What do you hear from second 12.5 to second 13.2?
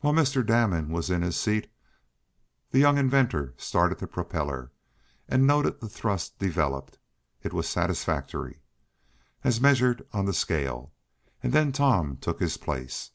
place.